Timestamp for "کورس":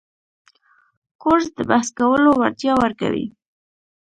1.21-1.47